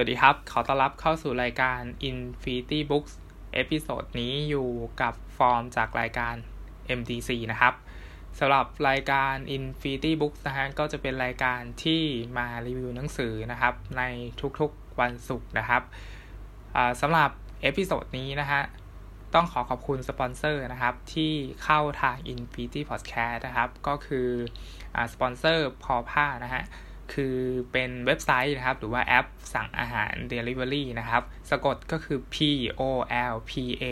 [0.00, 1.80] สวัสดีครับ ขอต้อนรับเข้าสู่รายการ
[2.10, 3.12] Infinity Books
[3.54, 4.68] episode นี้อยู่
[5.02, 6.34] กับฟอร์มจากรายการ
[6.98, 7.74] MTC นะครับ
[8.38, 12.02] สำหรับรายการ Infinity Books นะฮะก็จะเป็นรายการที่
[12.36, 14.02] มารีวิวหนังสือนะครับ ใน
[14.60, 15.82] ทุกๆวันศุกร์นะครับ
[17.00, 17.30] สำหรับ
[17.62, 18.62] episode นี้นะฮะ
[19.34, 21.32] ต้องขอขอบคุณสปอนเซอร์นะครับ ที่
[21.64, 24.28] เข้าทาง Infinity Podcast นะครับ ก็คือ
[24.96, 26.64] อสปอนเซอร์พอผ้านะฮะ
[27.12, 27.36] คือ
[27.72, 32.36] เป็นเว็บไซต์นะครับ หรือว่าแอปสั่งอาหาร Delivery นะครับ สะกดก็คือ p
[32.80, 32.82] o
[33.32, 33.50] l p
[33.82, 33.84] a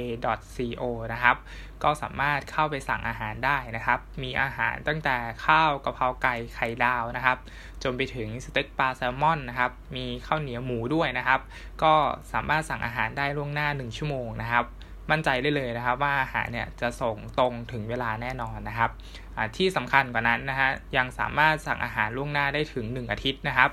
[0.55, 1.37] c o นะครับ
[1.85, 5.17] ก็สามารถเข้าไปสั่งอาหารได้นะครับ มีอาหารตั้งแต่
[5.47, 7.39] ข้าวกะเพราไก่ไข่ดาวนะครับ
[7.83, 11.41] จนไปถึงสเต็กปลาแซลมอนนะครับ มีข้าวเหนียวหมูด้วยนะครับ
[11.83, 11.95] ก็
[12.33, 14.65] สามารถสั่งอาหารได้ล่วงหน้า 1 ชั่วโมงนะครับ
[15.11, 18.91] มั่นใจได้เลยนะครับ ว่าอาหารเนี่ยจะส่งตรงถึงเวลาแน่นอนนะครับ
[19.57, 23.71] ที่สำคัญกว่านั้นนะฮะยังสามารถสั่งอาหารล่วงหน้าได้ถึง 1 อาทิตย์นะครับ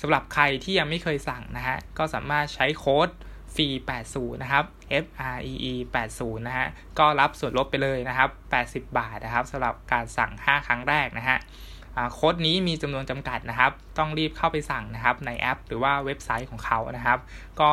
[0.00, 3.08] สำหรับใครที่ยังไม่เคยสั่งนะฮะก็สามารถใช้โค้ด
[3.54, 4.64] FREE80 นะครับ
[5.04, 5.72] F R E E
[6.10, 6.66] 80 นะฮะ
[6.98, 8.30] ก็รับส่วนลดไปเลยนะครับ
[8.86, 11.38] 80 บาทนะครับสำหรับการสั่ง 5 ครั้งแรกนะฮะ
[12.12, 17.18] โค้ดนี้มีจำนวนจำกัดนะครับ ต้องรีบเข้าไปสั่งนะครับในแอป หรือว่าเว็บไซต์ของเขานะครับ
[17.60, 17.70] ก็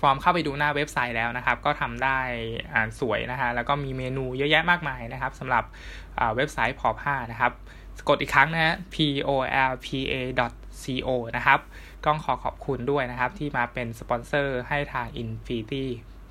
[0.00, 2.18] ฟอร์มเข้าไปดูหน้าเว็บไซต์แล้วนะครับ ก็ทำได้
[3.00, 5.64] สวยนะฮะแล้วก็มีเมนูเยอะแยะมากมายนะครับสำหรับ
[6.36, 7.52] เว็บไซต์พอผ้านะครับ
[8.08, 8.96] สะกดอีกครั้งนะฮะ p
[9.28, 9.30] o
[9.70, 10.14] l p a
[10.82, 11.60] c o นะครับ
[12.04, 15.84] ก็ขอขอบคุณด้วยนะครับ ที่มาเป็นสปอนเซอร์ให้ทาง Infinity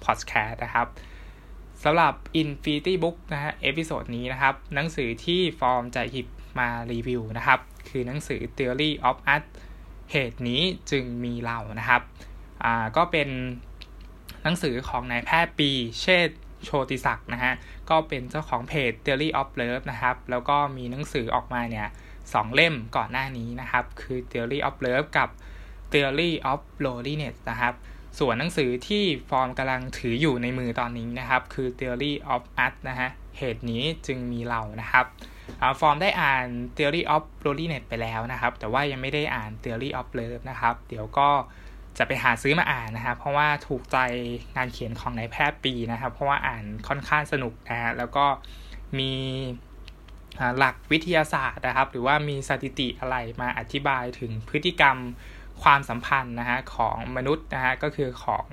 [0.06, 0.88] Podcast นะครับ
[1.84, 6.28] สำหรับ Infinity Book นะฮะ episode นี้นะครับ หนังสือที่ฟอร์มจะหยิบ
[6.60, 9.46] มารีวิวนะครับ คือหนังสือ Theory of Us
[10.12, 10.62] เหตุนี้
[10.92, 12.02] จึงมีเรานะครับ
[12.64, 13.30] อ่าก็เป็น
[14.44, 15.70] หนังสือของนายแพทย์ปี
[16.02, 16.30] เชษ
[16.64, 17.54] โชติศักดิ์นะฮะ
[17.90, 21.88] ก็เป็นเจ้าของเพจ Theory of Love นะครับ แล้วก็มีหนังสือออกมาเนี่ย
[22.34, 25.30] สองเล่มก่อนหน้านี้นะครับ คือ Theory of Love กับ
[25.92, 27.74] Theory of Loneliness นะครับ
[28.20, 35.06] ส่วนหนังสือที่ฟอร์มกำลังถืออยู่ในมือตอนนี้นะครับ คือ Theory of Art นะฮะ เหตุนี้จึงมีเรานะครับ
[35.80, 36.46] ฟอร์มได้อ่าน
[36.78, 41.30] Theory of Loneliness ไปแล้วนะครับ แต่ว่ายังไม่ได้อ่าน Theory of Love นะครับ เดี๋ยวก็
[41.98, 43.98] จะไปหาซื้อมาอ่านนะครับ เพราะว่าถูกใจ
[44.56, 48.26] งานเขียนของนายแพทย์ปีนะครับ เพราะว่าอ่านค่อนข้างสนุกนะฮะแล้วก็
[49.00, 49.12] มี
[50.58, 54.98] หลักวิทยาศาสตร์นะครับ หรือว่ามีสถิติอะไรมาอธิบายถึงพฤติกรรม
[55.64, 58.48] ความสัมพันธ์นะฮะของมนุษย์นะฮะก็คือของ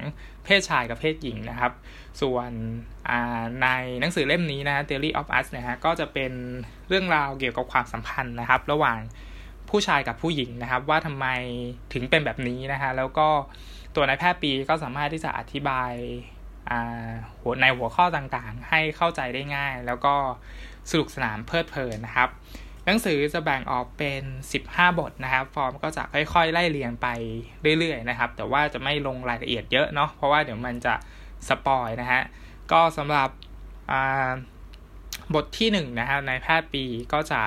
[0.45, 1.73] เพศชายกับเพศหญิงนะครับ
[2.21, 2.51] ส่วน
[3.63, 3.69] ใน
[4.01, 6.33] หนังสือเล่มนี้นะฮะ Theory of Us นะฮะก็จะเป็น
[6.89, 8.99] เรื่องราวเกี่ยวกับความสัมพันธ์นะครับ ระหว่าง
[9.73, 11.27] ผู้ชายกับผู้หญิงนะครับ ว่าทำไม
[11.93, 13.29] ถึงเป็นแบบนี้นะฮะแล้วก็
[13.95, 15.93] ตัวนายแพทย์ปีก็สามารถที่จะอธิบาย
[17.41, 20.15] หัวในหัวข้อต่างๆ ให้เข้าใจได้ง่าย แล้วก็
[20.91, 22.29] สนุกสนานเพลิดเพลินนะครับ
[22.87, 24.23] หนังสือจะแบ่งออกเป็น
[24.61, 27.09] 15 บทนะครับ ฟอร์มก็จะค่อยๆ ไล่เรียงไป
[27.79, 30.95] เรื่อยๆนะครับ แต่ว่าจะไม่ลงรายละเอียดเยอะเนาะเพราะว่าเดี๋ยวมันจะ
[31.49, 32.23] สปอยนะฮะ
[32.73, 33.29] ก็สำหรับ
[35.35, 37.43] บทที่1นนะฮะในแพทย์ปีก็จะ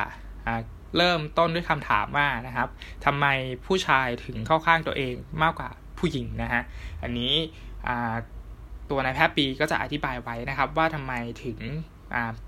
[0.97, 2.69] เริ่มต้นด้วยคำถามว่านะครับ
[3.05, 3.25] ทำไม
[3.65, 5.13] ผู้ชายถึงเข้าข้างตัวเอง
[5.43, 5.69] มากกว่า
[5.99, 6.61] ผู้หญิงนะฮะ
[7.03, 7.33] อันนี้
[8.89, 11.13] ตัวนายแพทย์ปีก็จะอธิบายไว้นะครับ ว่าทำไม
[11.43, 11.57] ถึง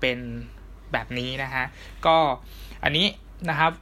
[0.00, 0.18] เป็น
[0.92, 1.64] แบบนี้นะฮะ
[2.06, 2.16] ก็
[2.84, 3.06] อันนี้
[3.50, 3.72] นะครับ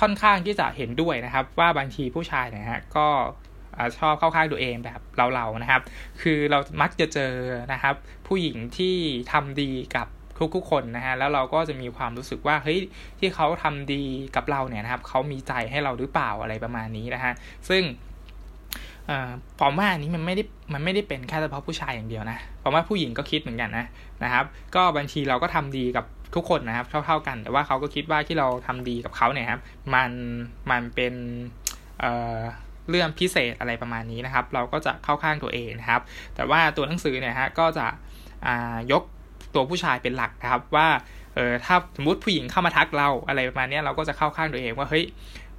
[0.00, 3.08] ค่อนข้างที่จะเห็นด้วยนะครับ ว่าบางทีผู้ชายนะฮะก็
[3.98, 5.00] ชอบเข้าข้างตัวเองแบบ
[5.34, 5.82] เราๆนะครับ
[6.22, 7.34] คือเรามักจะเจอ
[7.72, 7.94] นะครับ
[8.26, 8.96] ผู้หญิงที่
[9.32, 10.06] ทำดีกับ
[10.54, 12.78] ทุกๆคนนะฮะแล้วเราก็จะมีความรู้สึกว่าเฮ้ย
[13.18, 14.02] ที่เขาทำดี
[14.36, 17.32] กับเราเนี่ยนะครับเขามีใจให้เราหรือเปล่าอะไรประมาณนี้นะฮะ
[17.68, 17.82] ซึ่ง
[19.60, 20.42] ผมว่านี้มันไม่ได้
[20.74, 23.86] มันไม่ได้เป็นแค่เฉพาะผู้ชายอย่างเดียวนะผมว่าผู้หญิงก็คิดเหมือนกันนะ
[24.24, 24.44] นะครับ
[24.74, 26.04] ก็บางทีเราก็ทำดีกับ
[26.34, 29.60] ทุกคนนะครับ เท่า ๆกัน แต่ว่าเขาก็คิดว่าที่เราทำดีกับเขาเนี่ยครับ
[29.94, 30.10] มัน
[30.70, 31.14] มันเป็น
[32.00, 36.02] เเรื่องพิเศษอะไรประมาณนี้นะครับ เราก็จะเข้าข้างตัวเองนะครับ
[36.34, 37.86] แต่ว่าตัวหนังสือเนี่ยฮะก็จะ
[38.92, 39.02] ยก
[39.54, 40.88] ตัวผู้ชายเป็นหลักนะครับว่า
[41.34, 45.04] เออถ้าสมมติผู้หญิงเข้ามาทักเราอะไรประมาณนี้เราก็จะเข้าข้างตัวเองว่าเฮ้ย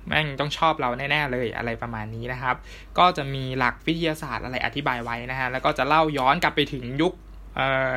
[0.07, 2.55] แม่งต้องชอบเราแน่ๆเลยอะไรประมาณนี้นะครับ
[2.97, 7.13] ก็จะมีหลักวิทยาศาสตร์อะไรอธิบายไว้นะฮะแล้วก็จะเล่าย้อนกลับไปถึงยุค
[7.55, 7.93] เอ่อ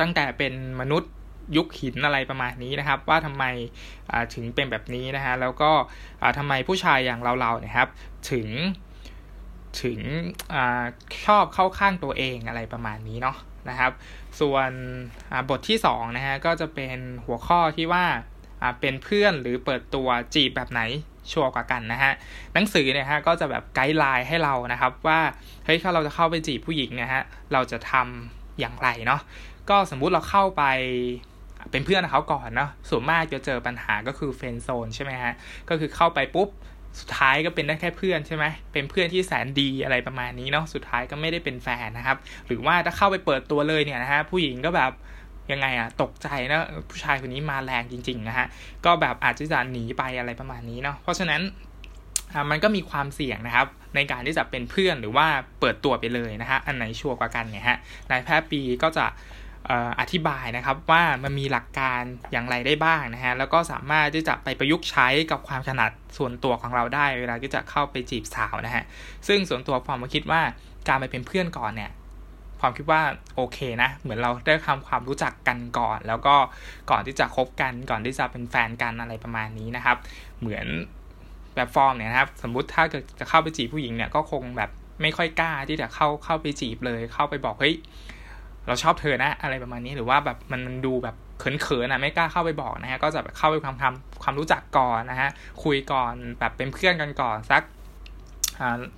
[0.00, 1.10] ตั้งแต่เป็นมนุษย์
[1.56, 3.44] ยุคหินอะไรประมาณนี้นะครับ ว่าทำไม
[4.34, 5.70] ถึงเป็นแบบนี้นะฮะแล้วก็
[6.38, 7.88] ทำไมผู้ชายอย่างเราๆนี่ยครับ
[8.30, 8.48] ถึง
[9.82, 9.98] ถึง
[10.52, 10.56] อ
[11.26, 13.36] ชอบเข้าข้างตัวเองอะไรประมาณนี้เนาะ
[13.70, 13.92] นะครับ
[14.40, 14.70] ส่วน
[15.48, 18.04] บทที่2นะฮะก็จะเป็นหัวข้อที่ว่า
[18.80, 20.82] เป็นเพื่อนหรือเปิดตัวจีบแบบไหน
[21.32, 22.12] ชัวร์กว่ากันนะฮะ
[22.54, 25.20] หนังสือเนี่ยฮะก็จะแบบไกด์ไลน์ให้เรานะครับว่า
[25.64, 29.20] เฮ้ยถ้าเราจะเข้าไปจีบผู้หญิงนี่ยฮะเราจะทำอย่างไรเนาะ
[29.70, 30.64] ก็สมมุติเราเข้าไป
[31.70, 35.32] เป็นเพื่อนเขาก่อนเนาะส่วนมากจะเจอปัญหาก็คือเฟนโซนใช่ไหมฮะ
[35.68, 36.48] ก็คือเข้าไปปุ๊บ
[37.00, 44.92] สุดท้ายก็เป็นได้แค่เพื่อนใช่ไหมเป็นเพื่อนที่แสนดีอะไรประมาณนี้เนาะสุดท้ายก็ไม่ได้เป็นแฟนนะครับ หรือว่าถ้าเข้าไปเปิดตัวเลยเนี่ยนะฮะผู้หญิงก็แบบ
[45.52, 48.46] ยังไงอะตกใจนะผู้ชายคนนี้มาแรงจริงๆนะฮะ
[48.84, 51.40] ก็แบบอาจจะจะหนีไปอะไรประมาณนี้เนาะเพราะฉะนั้น
[52.50, 55.26] มันก็มีความเสี่ยงนะครับ ในการที่จะเป็นเพื่อนหรือว่า
[55.60, 57.78] เปิดตัวไปเลยนะฮะอันไหนชัวร์กว่ากันเนี่ยฮะ
[58.10, 59.06] นายแพทย์ปีก็จะ
[60.00, 62.00] อธิบายนะครับว่ามันมีหลักการ
[62.32, 68.84] อย่างไรได้บ้างนะฮะแล้วก็สามารถที่จะไปประยุกต์ใช้กับความถนัดส่วนตัวของเราได้ เวลาที่จะเข้าไปจีบสาวนะฮะ
[69.28, 70.40] ซึ่งส่วนตัวฟอร์มคิดว่า
[70.88, 71.90] การไปเป็นเพื่อนก่อนเนี่ย
[72.60, 73.00] ความคิดว่า
[73.36, 76.36] โอเคนะ เหมือนเราได้ทำความรู้จักกันก่อน แล้วก็
[76.90, 79.96] ก่อนที่จะคบกันก่อนที่จะเป็นแฟนกันอะไรประมาณนี้นะครับ
[80.40, 80.66] เหมือน
[81.54, 84.70] แบบฟอร์มเนี่ยนะครับ สมมุติถ้าเกิดจะเข้าไปจีบผู้หญิงเนี่ยก็คงแบบ
[85.02, 87.74] ไม่ค่อยกล้าที่จะเข้าเข้าไปจีบเลย เข้าไปบอกเฮ้ย
[88.68, 95.30] เราชอบเธอนะ อะไรประมาณนี้หรือว่าแบบมันมันดูแบบเขินๆนะไม่กล้าเข้าไปบอกนะฮะก็จะแบบเข้าไปความความความรู้จักก่อนนะฮะ
[95.64, 97.62] คุยก่อนแบบเป็นเพื่อนกันก่อนสัก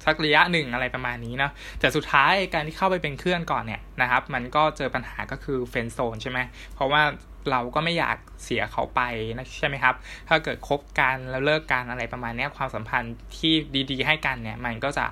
[0.05, 6.39] สักระยะหนึ่งอะไรประมาณนี้เนาะแต่สุดท้ายการที่เข้าไปเป็นเพื่อนก่อนเนี่ยนะครับมันก็เจอปัญหาก็คือเฟนโซนใช่ไหม
[6.75, 7.03] เพราะว่า
[7.51, 9.01] เราก็ไม่อยากเสียเขาไป
[9.37, 9.95] นะใช่ไหมครับ
[10.29, 13.55] ถ้าเกิดคบกันแล้วเลิกกันอะไรประมาณนี้ความสัมพันธ์ที่
[13.91, 15.07] ดีๆ ให้กันเนี่ยมันก็จะ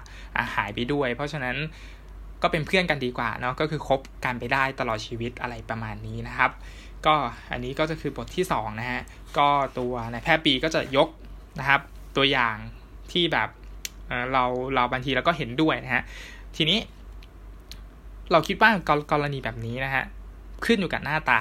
[0.55, 1.57] หายไปด้วย เพราะฉะนั้น
[2.43, 6.51] ก็เป็นเพื่อนกันดีกว่าเนาะก็คือคบกันไปได้ตลอดชีวิตอะไรประมาณนี้นะครับ
[7.07, 7.15] ก็
[7.53, 9.01] อันนี้ก็จะคือบทที่2นะฮะ
[9.39, 9.49] ก็
[9.79, 11.09] ตัวในแพทย์ปีก็จะยก
[11.59, 11.81] นะครับ
[12.17, 12.57] ตัวอย่าง
[13.13, 13.49] ที่แบบ
[14.33, 14.45] เรา
[14.75, 16.03] เราบางทีเราก็เห็นด้วยนะฮะ
[16.57, 16.79] ทีนี้
[18.33, 18.71] เราคิดว่า
[19.13, 20.05] กรณีแบบนี้นะฮะ
[20.65, 21.41] ขึ้นอยู่กับหน้าตา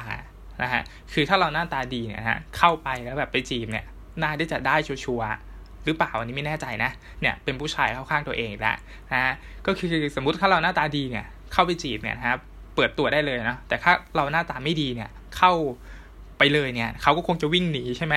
[0.63, 0.81] นะฮะ
[1.13, 3.85] คือถ้าเราหน้าตาดีเนี่ยฮะเข้าไปแล้วแบบไปจีบเนี่ย
[4.21, 5.29] น่าที่จะได้ชัวร์
[5.87, 6.91] หรือเปล่าอันนี้ไม่แน่ใจนะ
[7.21, 8.77] เนี่ยเป็นผู้ชายเข้าข้างตัวเองแล้ว
[9.11, 9.33] นะ
[9.65, 12.39] ก็คือสมมติถ้าเราหน้าตาดีเนี่ยเข้าไปจีบเนี่ยนะครับ
[12.75, 15.51] เปิดตัวได้เลยนะแต่ถ้าเราหน้าตาไม่ดีเนี่ยเข้า
[16.37, 18.15] ไปเลยเนี่ยเขาก็คงจะวิ่งหนีใช่ไหม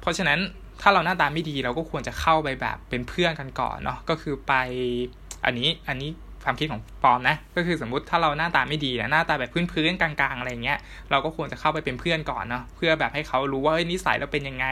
[0.00, 0.38] เพราะฉะนั้น
[0.82, 4.54] ถ้าเราหน้าตาไม่ดีเราก็ควรจะเข้าไปแบบเป็นเพื่อนกันก่อนเนาะก็คือไป
[5.44, 6.10] อันนี้อันนี้
[6.44, 10.78] ความคิดของฟอร์มนะ ก็คือสมมติถ้าเราหน้าตาไม่ดีนะหน้าตาแบบพื้นๆกลางๆอะไรเงี้ย
[11.10, 14.66] เราก็ควรจะเข้าไปเป็นเพื่อนก่อนเนาะเพื่อแบบให้เขารู้ว่านิสัยเราเป็นยังไง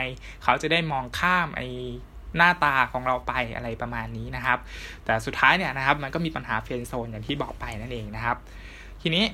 [0.45, 1.69] เขาจะได้มองข้ามไอ้
[2.37, 4.59] หน้าตาของเราไปอะไรประมาณนี้นะครับ
[5.05, 8.37] แต่สุดท้ายเนี่ยนะครับมันก็มีปัญหาเฟรนโซนอย่างที่บอกไปนั่นเองนะครับ
[9.03, 9.25] ทีนี้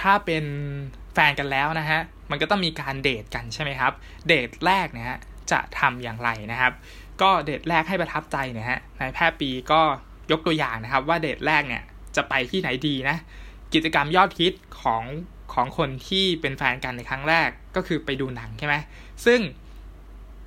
[0.00, 0.44] ถ้าเป็น
[1.14, 2.00] แฟนกันแล้วนะฮะ
[2.30, 3.92] มันก็ต้องมีการเดทกันใช่ไหมครับ
[4.28, 5.18] เดทแรกเนี่ยฮะ
[5.50, 6.72] จะทำอย่างไรนะครับ
[7.22, 9.82] ก็เดทแรกให้ประทับใจเนี่ยฮะนายแพทย์ปีก็
[10.30, 11.82] ยกตัวอย่างนะครับ ว่าเดทแรกเนี่ย
[12.16, 13.16] จะไปที่ไหนดีนะ
[13.74, 15.02] กิจกรรมยอดฮิตของ
[15.54, 18.74] ของคนที่เป็นแฟนกันในครั้งแรกก็คือไปดูหนังใช่ไหม
[19.24, 19.40] ซึ่ง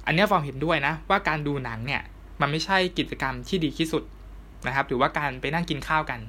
[0.06, 2.02] อันนี้ฟอร์มเห็นด้วยนะ ว่าการดูหนังเนี่ย
[2.42, 4.04] มันไม่ใช่กิจกรรมที่ดีที่สุด
[4.68, 6.20] นะครับ หรือว่าการไปนั่งกินข้าวกัน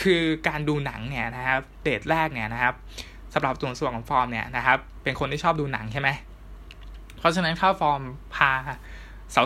[0.00, 2.74] คือการดูหนังเนี่ยนะครับ เดทแรกเนี่ยนะครับ
[3.34, 6.08] สำหรับตัวส่วนของฟอร์มเนี่ยนะครับ เป็นคนที่ชอบดูหนังใช่ไหม
[7.18, 8.02] เพราะฉะนั้นถ้าฟอร์ม
[8.34, 8.50] พา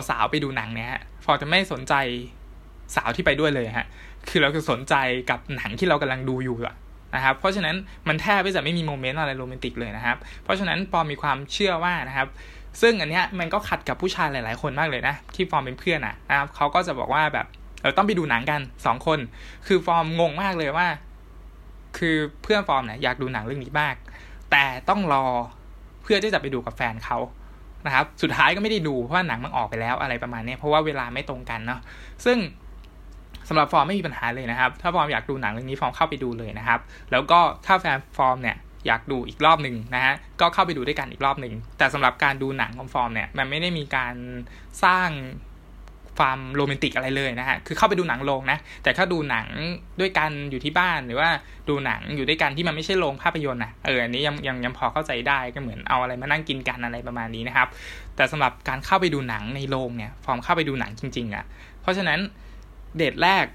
[0.09, 0.89] สาวๆไปดูหนังเนี่ย
[1.25, 1.93] ฟอร์มจะไม่สนใจ
[2.95, 3.87] สาวที่ไปด้วยเลยฮะ
[4.29, 4.95] คือเราจะสนใจ
[5.29, 6.75] กับหนังที่เรากำลังดูอยู่อะ
[7.15, 7.75] นะครับ เพราะฉะนั้น
[8.07, 12.27] มันแทบจะไม่มีโมเมนต์อะไรโรแมนติกเลยนะครับ เพราะฉะนั้นฟอร์มมีความเชื่อว่านะครับ
[12.81, 17.45] ซึ่งอันเนี้ยมันก็ขัดกับผู้ชายหลาย ๆ คนมากเลยนะ ที่ฟอร์มเป็นเพื่อนอะนะครับเขาก็จะบอกว่าแบบ
[17.81, 19.19] เออต้องไปดูหนังกันสองคน
[19.67, 20.87] คือฟอร์มงงมากเลยว่า
[21.97, 23.95] คือเพื่อนฟอร์มเนี่ยอยากดูหนังเรื่องนี้มาก
[24.51, 25.25] แต่ต้องรอ
[26.03, 27.17] เพื่อที่จะไปดูกับแฟนเขา
[27.85, 31.79] นะครับ สุดท้ายก็ไม่ได้ดูเพราะว่าหนังมันออกไปแล้วอะไรประมาณนี้เพราะว่าเวลาไม่ตรงกันเนาะ
[32.25, 32.37] ซึ่ง
[33.51, 36.79] สำหรับฟอร์มไม่มีปัญหาเลยนะครับ ถ้าฟอร์มอยากดูหนังเรื่องนี้ฟอร์มเข้าไปดูเลยนะครับ
[37.11, 44.15] แล้วก็ถ้าแฟนฟอร์มเนี่ยอยากดูอีกรอบหนึ่งนะฮะ ก็เข้าไปดูด้วยกันอีกรอบหนึ่ง แต่สำหรับการดูหนังของฟอร์มเนี่ย มันไม่ได้มีการ
[44.83, 45.09] สร้าง
[46.17, 49.47] ความโรแมนติกอะไรเลยนะฮะ คือเข้าไปดูหนังโรงนะ แต่ถ้าดูหนัง
[49.99, 51.29] ด้วยกันอยู่ที่บ้านหรือว่า
[51.69, 57.67] ดูหนังอยู่ด้วยกันที่มันไม่ใช่โรงภาพยนตร์นะเออ อันนี้ยังยังยังพอเข้าใจได้ก็เหมือนเอาอะไรมานั่งกินกันอะไรประมาณนี้นะครับ
[58.15, 61.45] แต่สำหรับการเข้าไปดูหนังในโรงเนี่ย ฟอร์มเข้าไปดูหนังจริงๆอะ่ะ
[61.81, 62.19] เพราะฉะนั้น
[62.97, 63.45] เดทแรก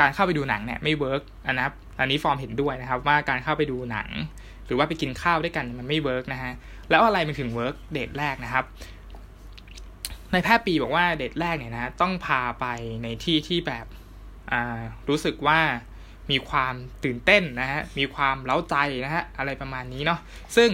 [0.00, 4.08] การเข้าไปดูหนังเนี่ยไม่ work นะครับ อันนี้ฟอร์มเห็นด้วยนะครับ ว่าการเข้าไปดูหนัง
[4.66, 6.52] หรือว่าไปกินข้าวด้วยกันมันไม่ work นะฮะ
[6.90, 8.64] แล้วอะไรมันถึง work เดทแรกนะครับ
[10.32, 12.66] ในแพทย์ปีบอกว่าเดทแรกเนี่ยนะต้องพาไป
[13.02, 13.86] ในที่ที่แบบ
[15.08, 15.60] รู้สึกว่า
[16.30, 20.20] มีความตื่นเต้นนะฮะมีความเร้าใจนะฮะอะไรประมาณนี้เนาะ
[20.56, 20.70] ซึ่ง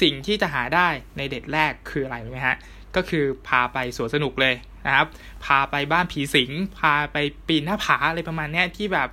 [0.00, 2.56] สิ่งที่จะหาได้ในเดทแรกคืออะไรรู้ไหมฮะ
[2.96, 4.54] ก็คือพาไปสวนสนุกเลย
[4.86, 5.06] นะครับ
[5.44, 7.16] พาไปบ้านผีสิง พาไป
[7.48, 9.08] ปีนหน้าผาอะไรประมาณนี้ที่แบบ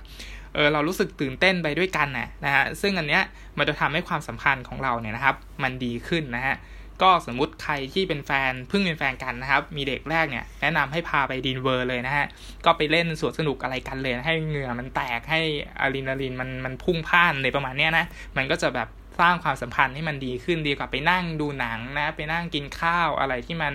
[0.54, 3.22] เออเรารู้สึกตื่นเต้นไปด้วยกันนะนะฮะซึ่งอันเนี้ย
[3.58, 6.56] มันจะทำให้ความสัมพันธ์ของเราเนี่ยนะครับ มันดีขึ้นนะฮะ
[7.02, 12.26] ก็สมมุติใครที่เป็นแฟนเพิ่งเป็นแฟนกันนะครับ มีเดทแรกเนี่ยแนะนำให้พาไป Dream World เลยนะฮะ
[12.64, 15.40] ก็ไปเล่นสวนสนุกอะไรกันเลย ให้เหงื่อมันแตกให้
[15.80, 18.04] อะดรีนาลีนมันมันพลุ่งพล่านในประมาณเนี้ยนะ
[18.36, 18.88] มันก็จะแบบ
[19.20, 23.72] สร้างความสัมพันธ์ให้มันดีขึ้นดีกว่าไปนั่งดูหนังนะไปนั่งกินข้าวอะไรที่มัน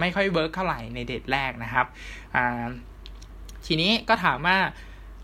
[0.00, 1.86] ไม่ค่อย work เท่าไหร่ในเดทแรกนะครับ
[3.66, 4.56] ทีนี้ก็ถามว่า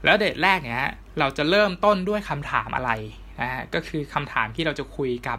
[0.04, 2.90] แล้วเดทแรกเนี่ยเราจะเริ่มต้นด้วยคำถามอะไร
[3.40, 5.38] นะฮะก็คือคำถามที่เราจะคุยกับ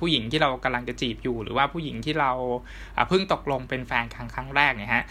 [0.00, 2.30] ผู้หญิงที่เรากำลังจะจีบอยู่ หรือว่าผู้หญิงที่เรา
[3.08, 5.04] เพิ่งตกลงเป็นแฟนครั้งครั้งแรกเนี่ยฮะ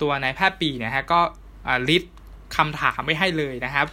[0.00, 1.20] ตัวนายแพทย์ปีเนี่ยฮะก็
[1.88, 2.14] ลิสต์
[2.56, 3.86] คำถามไว้ให้เลยนะครับ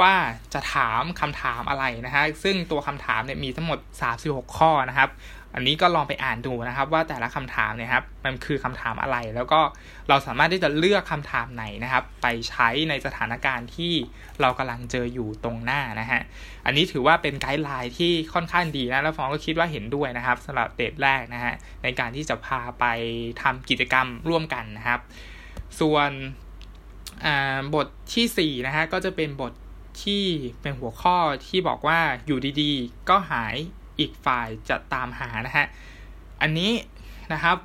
[0.00, 0.14] ว่า
[0.54, 3.78] จะถามคำถามอะไรนะฮะซึ่งตัวคำถามเนี่ยมีทั้งหมด
[4.18, 5.10] 36 ข้อนะครับ
[5.56, 9.60] อันนี้ก็ลองไปอ่านดูนะครับ ว่าแต่ละคำถามเนี่ยครับมันคือคำถามอะไร แล้วก็
[10.08, 13.92] เราสามารถที่จะเลือกคำถามไหนนะครับ ไปใช้ในสถานการณ์ที่
[14.40, 16.20] เรากำลังเจออยู่ตรงหน้านะฮะ
[16.66, 22.84] อันนี้ถือว่าเป็นไกด์ไลน์ที่ค่อนข้างดีนะแล้วฟองก็คิดว่าเห็นด้วยนะครับสำหรับเดทแรกนะฮะในการที่จะพาไป
[23.42, 25.00] ทำกิจกรรมร่วมกันนะครับ
[25.80, 26.10] ส่วน
[27.74, 29.52] บทที่4นะฮะก็จะเป็นบท
[30.02, 30.24] ที่
[30.60, 33.54] เป็นหัวข้อที่บอกว่าอยู่ดีๆ ก็หาย
[33.98, 35.66] อีกฝ่ายจะตามหานะฮะ
[36.42, 36.72] อันนี้
[37.32, 37.56] นะครับ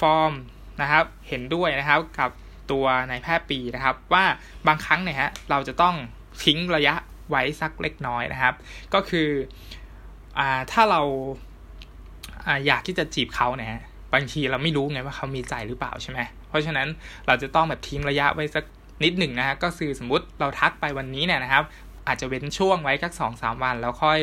[0.00, 0.32] ฟอร์ม
[0.80, 2.30] นะครับเห็นด้วยนะครับกับ
[2.70, 4.24] ตัวนายแพทย์ปีนะครับ ว่า
[4.66, 5.94] บางครั้งเนี่ยฮะเราจะต้อง
[6.44, 6.94] ทิ้งระยะ
[7.30, 8.54] ไว้สักเล็กน้อยนะครับ
[8.94, 9.28] ก็คือ
[10.38, 11.02] อ่าถ้าเรา
[12.46, 13.82] อ่าอยากที่จะจีบเขาเนี่ย
[14.14, 16.88] บางทีเราไม่รู้ไงว่าเขามีใจหรือเปล่าใช่ไหมเพราะฉะนั้น
[17.26, 18.64] เราจะต้องแบบทิ้งระยะไว้สัก
[19.04, 21.64] นิดหนึ่งนะฮะก็คือสมมติเราทักไปวันนี้เนี่ยนะครับ
[22.06, 24.20] อาจจะเว้นช่วงไว้สักสองสามวันแล้วค่อย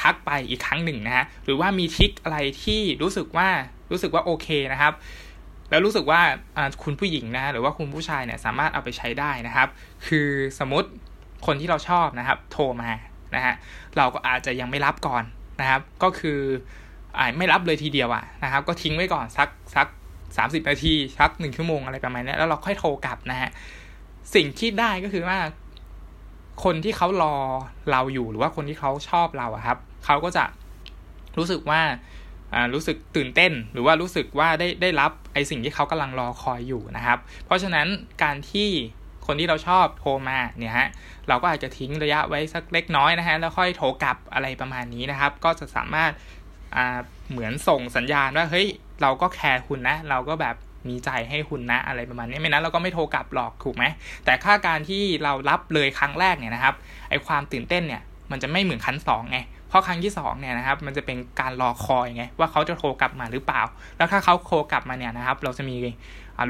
[0.00, 3.48] ทักไปอีกครั้งหนึ่งนะฮะหรือว่ามีทิกอะไรที่รู้สึกว่า
[3.90, 4.92] รู้สึกว่าโอเคนะครับ
[5.70, 6.20] แล้วรู้สึกว่า
[6.84, 9.68] คุณผู้หญิงนะหรือว่าคุณผู้ชายเนี่ยสามารถเอาไปใช้ได้นะครับ
[10.06, 10.88] คือสมมติ
[11.46, 12.90] คนที่เราชอบนะครับ โทรมา
[13.34, 13.54] นะฮะ
[13.96, 15.24] เราก็อาจจะยังไม่รับก่อน
[15.60, 16.40] นะครับ ก็คือ
[17.18, 19.86] อไม่รับเลยทีเดียวอะนะครับ ก็ทิ้งไว้ก่อนสักสัก
[20.36, 23.50] สามสิบนาทีสักหนึ่งชั่วโมงอะไรประมาณนี้แล้วเราค่อยโทรกลับนะฮะ
[24.34, 25.38] สิ่งที่ได้ก็คือว่า
[26.64, 27.34] คนที่เขารอ
[27.90, 30.44] เราอยู่หรือว่าคนที่เขาชอบเราอะครับเขาก็จะ
[31.38, 31.80] รู้สึกว่า
[32.74, 37.86] รู้สึกตื่นเต้น หรือว่ารู้สึกว่าได้ได้รับไอสิ่งที่เขากำลังรอคอยอยู่นะครับ เพราะฉะนั้น
[38.22, 38.68] การที่
[39.26, 40.88] คนที่เราชอบโทรมาเนี่ยฮะ
[41.28, 46.12] เราก็อาจจะทิ้งระยะไว้สักเล็กน้อยนะฮะแล้วค่อยโทรกลับอะไรประมาณนี้นะครับ ก็จะสามารถ
[47.30, 48.66] เหมือนส่งสัญญาณว่าเฮ้ย
[49.02, 50.56] เราก็แคร์คุณนะ เราก็แบบ
[50.88, 53.84] มีใจให้คุณนะอะไรประมาณนี้ไม่นั้นเราก็ไม่โทรกลับหรอกถูกไหม
[54.24, 56.74] แต่ค่าการที่เรารับเลยครั้งแรกเนี่ยนะครับ
[57.10, 63.62] ไอความตื่นเต้นเนี่ยมันจะไม่เหมือนครั้งสองไงเพราะครั้งที่2เนี่ยนะครับมันจะเป็นการรอคอยไงว่าเขาจะโทรกลับมาหรือเปล่า
[63.96, 65.76] แล้วถ้าเขาโทรกลับมาเนี่ยนะครับ เราจะมี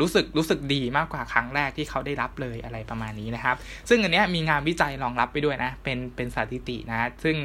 [0.00, 3.56] รู้สึกรู้สึกดีมากกว่าครั้งแรกที่เขาได้รับเลยอะไรประมาณนี้นะครับ
[3.88, 7.36] ซึ่งอันนี้มีงานวิจัยรองรับไปด้วยนะเป็นเป็นสถิตินะซึ่ง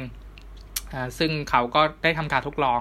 [1.18, 2.80] ซึ่งเขาก็ได้ทำการทดลอง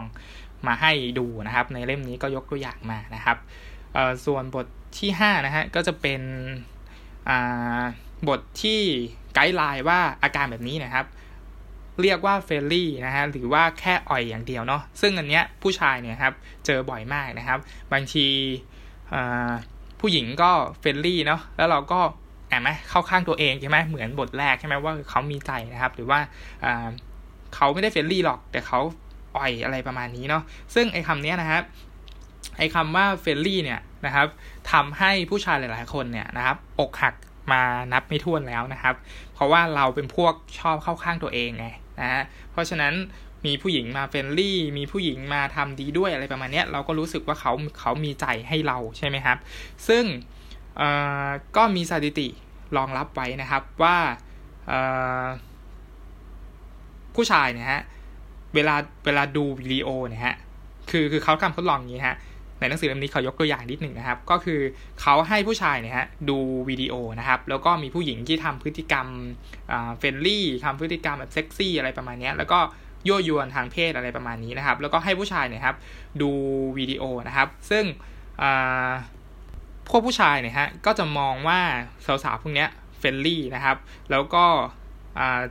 [0.67, 3.37] มาให้ดูนะครับ ในเล่มนี้ก็ยกตัวอย่างมานะครับ
[4.25, 4.65] ส่วนบท
[4.99, 6.21] ที่5นะฮะก็จะเป็น
[8.27, 8.81] บทที่
[9.33, 11.05] guideline ว่าอาการแบบนี้นะครับ
[12.01, 16.33] เรียกว่า friendly นะฮะหรือว่าแค่อ่อยอย่างเดียวเนาะซึ่งอันเนี้ยผู้ชายเนี่ยครับ
[16.65, 17.59] เจอบ่อยมากนะครับ
[17.93, 18.27] บางที
[19.99, 21.99] ผู้หญิงก็ friendly เนาะแล้วเราก็
[22.49, 26.19] แอบไหมเข้าข้างตัวเองใช่ไหมเหมือนบทแรกใช่ไหมว่าเขามีใจนะครับ หรือว่า
[27.55, 28.79] เขาไม่ได้ friendly หรอก แต่เขา
[29.37, 30.43] อ่อยอะไรประมาณนี้เนาะ
[30.75, 31.63] ซึ่งไอ้คำนี้นะครับ
[32.57, 34.27] ไอ้คำว่า friendly เนี่ยนะครับ
[34.71, 37.15] ทำให้ผู้ชายหลาย ๆ คนเนี่ยนะครับอกหัก
[37.51, 37.61] มา
[37.93, 38.95] นับไม่ถ้วนแล้วนะครับ
[39.33, 41.67] เพราะว่าเราเป็นพวกชอบเข้าข้างตัวเองไง
[41.99, 42.93] นะฮะเพราะฉะนั้น
[43.45, 49.37] มีผู้หญิงมา friendly มีผู้หญิงมาทำดีด้วยอะไรประมาณนี้เราก็รู้สึกว่าเขาเขามีใจให้เราใช่ไหมครับ
[49.87, 50.03] ซึ่ง
[51.57, 52.27] ก็มีสถิติ
[52.77, 53.97] รองรับไว้นะครับว่า
[57.15, 57.81] ผู้ชายเนี่ยฮะ
[58.55, 60.35] เวลาเวลาดูวิดีโอเนี่ยฮะ
[60.91, 62.17] คือคือเขาทำทดลองอย่างนี้ฮะ
[62.59, 64.59] ในหนังสือเล่มนี้เขายกตัวอย่างนิดหนึ่งนะครับ ก็คือ
[65.01, 66.37] เขาให้ผู้ชายเนี่ยฮะดู
[66.69, 69.07] วิดีโอนะครับ แล้วก็มีผู้หญิงที่ทำพฤติกรรม
[69.97, 72.59] friendly ทำพฤติกรรมแบบเซ็กซี่อะไรประมาณนี้แล้วก็
[73.07, 75.75] ยั่วยวนทางเพศอะไรประมาณนี้นะครับ แล้วก็ให้ผู้ชายเนี่ยครับ
[76.21, 76.31] ดู
[76.77, 77.83] วิดีโอนะครับ ซึ่ง
[79.89, 81.59] พวกผู้ชายเนี่ยฮะก็จะมองว่า
[82.05, 82.65] สาวๆพวกนี้
[82.97, 83.77] friendly นะครับ
[84.11, 84.45] แล้วก็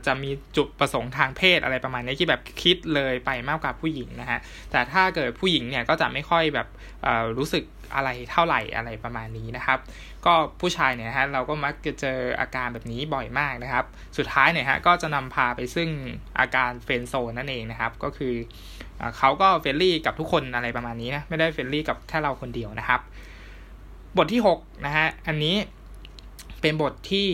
[0.05, 4.39] จะมีจุดประสงค์ทางเพศอะไรประมาณนี้ที่แบบคิดเลยไปมากกว่าผู้หญิงนะฮะ
[4.71, 6.67] แต่ถ้าเกิดผู้หญิงเนี่ยก็จะไม่ค่อยแบบ
[7.37, 7.63] รู้สึก
[7.95, 9.79] อะไรเท่าไหร่อะไรประมาณนี้นะครับ
[10.25, 13.85] ก็ผู้ชายเนี่ยฮะเราก็มักจะเจออาการแบบนี้บ่อยมากนะครับ
[14.17, 15.89] สุดท้ายเนี่ยฮะก็จะนำพาไปซึ่ง
[16.39, 18.33] อาการ friend zone นั่นเองนะครับ ก็คือ
[19.17, 23.01] เขาก็ friendly กับทุกคนอะไรประมาณนี้นะไม่ได้ friendly กับแค่เราคนเดียวนะครับ
[24.17, 25.55] บทที่6นะฮะอันนี้
[26.61, 27.27] เป็นบทที่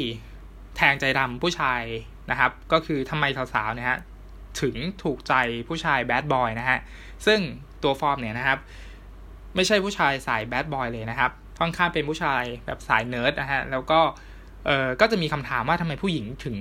[0.78, 1.82] แทงใจดำผู้ชาย
[2.32, 4.00] นะครับ ก็คือทำไมสาวๆเนี่ยฮะ
[4.62, 5.34] ถึงถูกใจ
[5.68, 6.80] ผู้ชายแบดบอยนะฮะ
[7.26, 7.40] ซึ่ง
[7.84, 8.60] ตัวฟอร์มเนี่ยนะครับ
[9.56, 14.00] ไม่ใช่ผู้ชายสายแบดบอยเลยนะครับค่อนข้างเป็นผู้ชายแบบสายเนิร์ดนะฮะ แล้วก็
[14.66, 16.58] เออก็จะมีคำถามว่าทำไมผู้หญิงถึง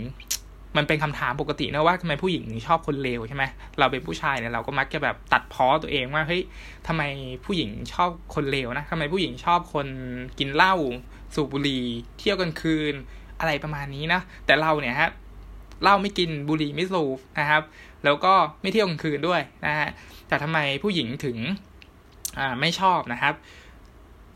[0.76, 3.44] มันเป็นคำถามปกตินะว่าทำไมผู้หญิงถึงชอบคนเลวใช่ไหม
[3.78, 6.42] เราเป็นผู้ชายเนี่ยเราก็มักจะแบบตัดพ้อตัวเองว่าเฮ้ย
[6.86, 7.02] ทำไม
[7.44, 9.86] ผู้หญิงชอบคนเลวนะทำไมผู้หญิงชอบคน
[10.38, 10.74] กินเหล้า
[11.34, 11.84] สูบบุหรี่
[12.18, 12.94] เที่ยวกลางคืน
[13.40, 15.10] อะไรประมาณนี้นะแต่เราเนี่ยฮะ
[15.82, 17.62] เหล้าไม่กินบุหรี่ไม่สูบนะครับ
[18.04, 19.88] แล้วก็ไม่เที่ยวกลางคืนด้วยนะฮะ
[20.28, 21.36] แต่ทำไมผู้หญิงถึง
[22.60, 23.34] ไม่ชอบนะครับ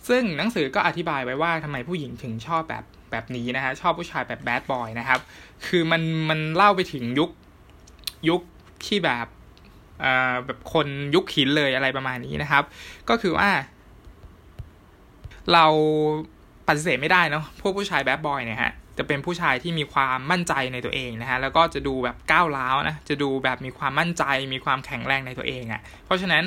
[0.08, 5.20] ซึ่งหนังสือก็อธิบายไว้ว่าทำไมผู้หญิงถึงชอบแบบแบบนี้นะฮะชอบผู้ชายแบบแบดบอยนะครับ
[5.66, 7.30] คือมันมันเล่าไปถึงยุค
[8.28, 8.40] ยุค
[8.86, 9.26] ที่แบบ
[10.04, 12.64] อ่าแบบคนยุคหินเลยอะไรประมาณนี้นะครับ
[13.08, 13.50] ก็คือว่า
[15.52, 15.66] เรา
[16.68, 26.44] ปฏิเสธไม่ได้เนาะพวกผู้ชายแบดบอยเนี่ยฮะ จะเป็นผู้ชายที่มีความมั่นใจในตัวเองนะฮะแล้วก็จะดูแบบก้าวร้าวนะจะดูแบบมีความมั่นใจ มีความแข็งแรงในตัวเองอะ่ะเพราะฉะนั้น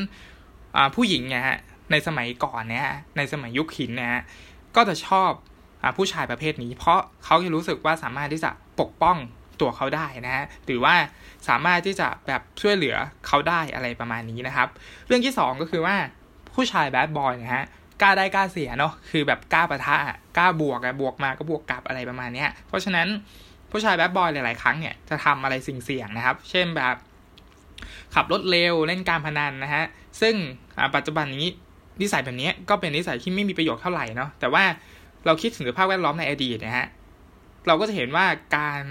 [0.96, 1.58] ผู้หญิงเนี่ยฮะ
[1.92, 2.88] ในสมัยก่อนเนี่ย
[3.18, 4.24] ในสมัยยุคหินเนี่ย
[4.76, 5.32] ก็จะชอบ
[5.84, 9.18] อผู้ชายประเภทนี้ เพราะเขาจะรู้สึกว่าสามารถที่จะปกป้อง
[9.62, 10.96] ตัวเขาได้นะฮะหรือว่า
[11.48, 12.96] สามารถที่จะแบบช่วยเหลือ
[13.28, 14.68] เขาได้อะไรประมาณนี้นะครับ
[15.08, 15.96] เรื่องที่ 2 ก็คือว่า
[16.56, 17.66] ผู้ชายแบดบอยนะฮะ
[18.02, 19.96] กล้าได้กล้าเสียเนาะคือแบบกล้าปะทะ
[20.38, 23.08] กล้าบวกอะบวกมาก็บวกกลับอะไรประมาณนี้เพราะฉะนั้น
[23.72, 26.96] ผู้ชายแบดบอยหลาย ๆ ครั้งเนี่ยจะทำอะไรสิ่งเสี่ยงนะครับ เช่นแบบ
[28.16, 29.84] ขับรถเร็วเล่นการพนันนะฮะ
[30.22, 30.36] ซึ่ง
[30.96, 31.48] ปัจจุบันนี้
[32.02, 34.64] นิสัยแบบนี้ก็เป็นนิสัยที่ไม่มีประโยชน์เท่าไหร่เนาะแต่ว่า
[35.26, 36.88] เราคิดถึงสภาพแวดล้อมในอดีตนะฮะ
[37.68, 38.26] เราก็จะเห็นว่า
[38.58, 38.84] การ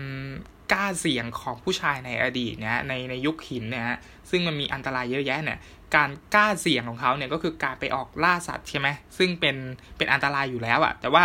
[0.73, 3.85] กล้าเสี่ยงของผู้ชายในอดีตเนี่ยในในยุคหินเนี่ย
[4.31, 5.59] ซึ่งมันมีอันตรายเยอะแยะเนี่ย
[5.97, 9.57] การกล้าเสี่ยงของเขาเนี่ยก็คือการไปออกล่าสัตว์ใช่ไหมซึ่งเป็น
[9.97, 11.25] เป็นอันตรายอยู่แล้วอะแต่ว่า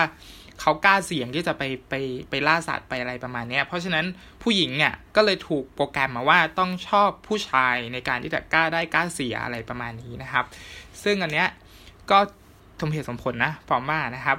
[0.61, 1.93] เขากล้าเสี่ยงที่จะไปไป
[2.29, 4.05] ไปล่าสัตว์ไปอะไรประมาณนี้เพราะฉะนั้น
[4.43, 10.45] ผู้หญิงเนี่ยก็เลยถูกโปรแกรมมาว่าต้องชอบผู้ชายในการที่จะกล้าได้กล้าเสียอะไรประมาณนี้นะครับ
[11.03, 11.47] ซึ่งอันเนี้ย
[12.11, 12.19] ก็
[12.81, 14.37] สมเหตุสมผลนะฟอร์มานะครับ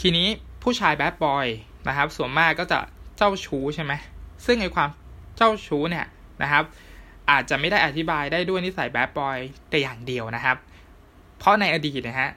[0.00, 0.28] ทีนี้
[0.62, 1.46] ผู้ชายแบดบอย
[1.88, 2.78] นะครับส่วนมากก็จะ
[3.22, 3.92] จ้าชู้ใช่ไหม
[4.46, 4.88] ซึ่งไอความ
[5.36, 6.06] เจ้าชู้เนี่ย
[6.42, 6.64] นะครับ
[7.30, 9.38] อาจจะไม่ได้อธิบายได้ด้วยนิสัยแบดบอย
[9.70, 10.56] แต่อย่างเดียวนะครับ
[11.38, 12.30] เพราะในอดีตนะฮะ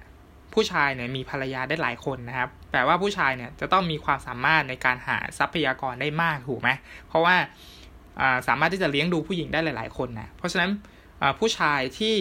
[0.53, 6.69] ผู้ชายเนี่ยมีภรรยาได้หลายคนนะครับแปลว่าผู้ชายเนี่ยจะต้องมีความสามารถในการหาทรัพยากรได้มากถูกไหม
[7.07, 7.35] เพราะว่า
[8.47, 10.69] สามารถที่จะเลี้ยงดูผู้หญิงได้หลาย ๆ คนนะเพราะฉะนั้น
[11.39, 12.15] ผู้ชายที่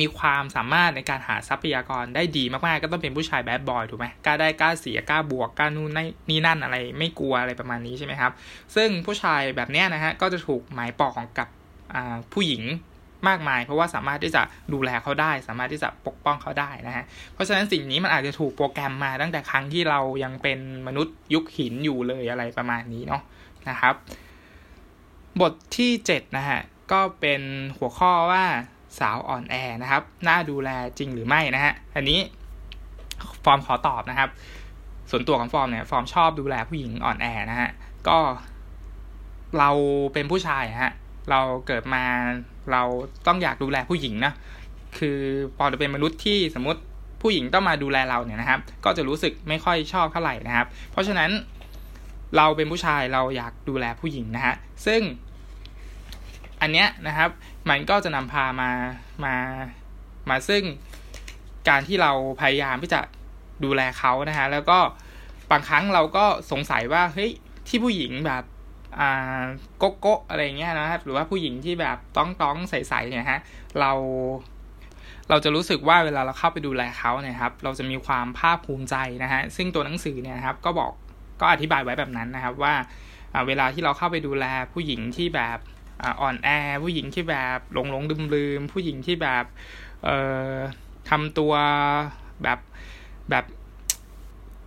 [0.00, 5.90] มีความสามารถในการหาทรัพยากรได้ดีมากๆ ก็ต้องเป็นผู้ชายแบดบอยถูกไหมกล้าได้กล้าเสียกล้าบวกกล้านู่น
[6.30, 8.32] นี่นั่นอะไรไม่กลัวอะไรประมาณนี้ใช่ไหมครับ
[8.74, 11.48] ซึ่งผู้ชายแบบนี้นะฮะก็จะถูกหมายปองกับ
[12.32, 12.64] ผู้หญิง
[13.28, 23.22] มากมาย เพราะว่าสามารถที่จะดูแลเขาได้ สามารถที่จะปกป้องเขาได้นะฮะเพราะฉะนั้นสิ่งนี้มันอาจจะถูกโปรแกรมมาตั้งแต่ครั้งที่เรายังเป็นมนุษย์ยุคหินอยู่เลยอะไรประมาณนี้เนาะ
[23.68, 23.94] นะครับ
[25.40, 26.60] บทที่7นะฮะ
[26.92, 27.42] ก็เป็น
[27.78, 28.44] หัวข้อว่า
[28.98, 32.18] สาวอ่อนแอนะครับ น่าดูแลจริงหรือไม่นะฮะ อันนี้
[33.44, 34.28] ฟอร์มขอตอบนะครับ
[35.10, 37.70] ส่วนตัวของฟอร์มเนี่ย ฟอร์มชอบดูแลผู้หญิงอ่อนแอนะฮะ
[38.08, 38.18] ก็
[39.58, 39.70] เรา
[40.12, 40.92] เป็นผู้ชายฮะ
[41.30, 42.04] เราเกิดมา
[42.72, 42.82] เรา
[43.26, 44.32] ต้องอยากดูแลผู้หญิงนะ
[44.98, 45.18] คือ
[45.56, 46.80] พอจะเป็นมนุษย์ที่สมมติ
[47.22, 51.30] ผู้หญิงต้องมาดูแลเราเนี่ยนะครับ ก็จะรู้สึกไม่ค่อยชอบเท่าไหร่นะครับ เพราะฉะนั้น
[52.36, 54.54] เราเป็นผู้ชายเราอยากดูแลผู้หญิงนะฮะ
[54.86, 55.00] ซึ่ง
[56.60, 57.30] อันเนี้ยนะครับ
[57.70, 58.70] มันก็จะนำพามา
[59.24, 59.34] มา
[60.30, 60.62] มาซึ่ง
[61.68, 63.00] การที่เราพยายามที่จะ
[63.64, 64.78] ดูแลเขานะฮะแล้วก็
[65.50, 67.30] บางครั้งเราก็สงสัยว่าเฮ้ย
[67.68, 68.44] ที่ผู้หญิงแบบ
[69.00, 69.42] อ่า
[69.78, 73.40] โกโก้อะไรเงี้ยนะครับ หรือว่าผู้หญิงที่แบบต้องต้องใสๆเนี่ยฮะ
[73.80, 73.92] เรา
[75.28, 80.92] เราจะรู้สึกว่าเวลาเราเข้าไปดูแลเขาเนี่ยครับ เราจะมีความภาคภูมิใจนะฮะ ซึ่งตัวหนังสือเนี่ยครับ ก็บอก
[81.40, 82.74] ก็อธิบายไว้แบบนั้นนะครับว่า
[83.46, 85.58] เวลาที่เราเข้าไปดูแลผู้หญิงที่แบบ
[86.20, 86.48] อ่อนแอ
[86.82, 89.44] ผู้หญิงที่แบบหลงหลงลืมลืมผู้หญิงที่แบบ
[90.04, 90.16] เอ่
[90.52, 90.54] อ
[91.10, 91.52] ทำตัว
[92.42, 92.58] แบบ
[93.30, 93.44] แบบ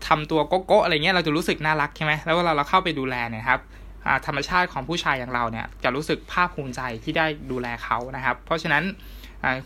[0.07, 3.61] ทำตัวโก๊ะอะไรเงี้ยเราจะรู้สึกน่ารักใช่ไหมแล้วเวลาเราเข้าไปดูแลเนี่ยครับ
[4.25, 8.83] ธรรมชาติของผู้ชายอย่างเราเนี่ยจะรู้สึกภาคภูมิใจที่ได้ดูแลเขานะครับ เพราะฉะนั้น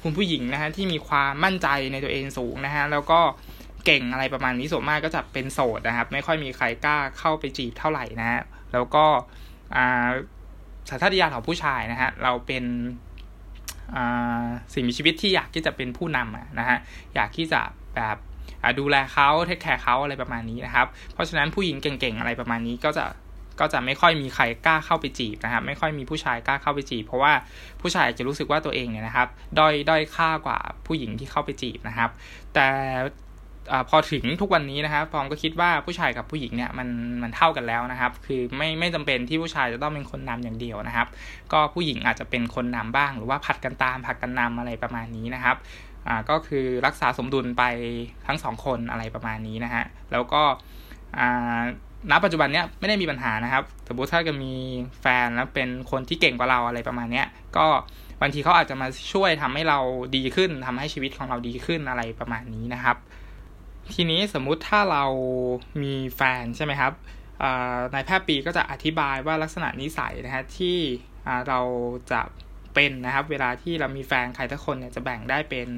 [0.02, 3.20] คุณผู้หญิงนะฮะที่มีความมั่นใจในตัวเองสูงนะฮะแล้วก็
[3.86, 8.42] เก่งอะไรประมาณนี้ส่วนมากก็จะเป็นโสดนะครับ ไม่ค่อยมีใครกล้าเข้าไปจีบเท่าไหร่นะฮะ
[8.74, 9.06] แล้วก็
[10.90, 12.64] สัญชาตญาณของผู้ชายนะฮะเราเป็น
[14.74, 16.78] สิ่งมีชีวิตที่อยากที่จะเป็นผู้นำนะฮะ
[17.16, 17.62] อยากที่จะ
[17.96, 18.18] แบบ
[18.80, 23.06] ดูแลเขาเทคแคร์เขาอะไรประมาณนี้นะครับ เพราะฉะนั้นผู้หญิงเก่งๆอะไรประมาณนี้ก็จะ
[23.60, 27.34] ก็จะไม่ค่อยมีใครกล้าเข้าไปจีบนะครับ ไม่ค่อยมีผู้ชายกล้าเข้าไปจีบ เพราะว่า
[27.82, 29.28] ผู้ชายจะรู้สึกว่าตัวเองเนี่ยนะครับ
[29.60, 32.10] ด้อยด้อยค่ากว่าผู้หญิงที่เข้าไปจีบนะครับ
[32.54, 32.68] แต่
[33.72, 36.88] อพอถึงทุกวันนี้นะครับฟอมก็คิดว่าผู้ชายกับผู้หญิงเนี่ยมัน
[37.22, 41.08] มันเท่ากันแล้วนะครับ คือไม่ไม่จำเป็นที่ผู้ชายจะต้องเป็นคนนำอย่างเดียวนะครับ
[41.54, 45.56] ก็ผู้หญิงอาจจะเป็นคนนำบ้าง หรือว่าผัดกันตามผัดกันนำอะไรประมาณนี้นะครับ
[46.08, 47.64] อ่าก็คือรักษาสมดุลไป
[48.28, 50.42] ทั้งสองคนอะไรประมาณนี้นะฮะแล้วก็
[51.20, 51.62] อ่า
[52.12, 54.54] ณปัจจุบันเนี้ยไม่ได้มีปัญหานะครับสมมติถ้าจะมี
[55.02, 57.28] แฟนแล้วเป็นคนที่เก่งกว่าเราอะไรประมาณเนี้ย
[57.58, 57.66] ก็
[58.22, 59.80] บางทีเขาอาจจะมาช่วยทำให้เรา
[60.16, 62.98] ดีขึ้นทำให้ชีวิตของเราดีขึ้นอะไรประมาณนี้นะครับ
[63.94, 65.04] ทีนี้สมมุติถ้าเรา
[65.84, 66.94] มีแฟนใช่ไหมครับ
[67.94, 70.78] นายแพทย์ปีก็จะอธิบายว่าลักษณะนิสัยนะฮะที่
[71.48, 71.60] เรา
[72.12, 72.22] จะ
[72.74, 75.70] เป็นนะครับ เวลาที่เรามีแฟนใครทุกคนเนี่ยจะแบ่งได้เป็น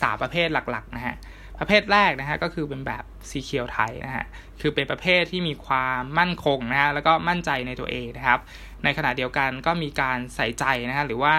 [0.00, 1.16] สาประเภทหลักๆนะฮะ
[1.58, 4.24] ประเภทแรกนะฮะก็คือเป็นแบบซีเคียวไทยนะฮะ
[4.60, 8.40] คือเป็นประเภทที่มีความมั่นคงนะฮะแล้วก็มั่นใจในตัวเองนะครับ
[8.84, 11.34] ในขณะเดียวกันก็มีการใส่ใจนะฮะหรือว่า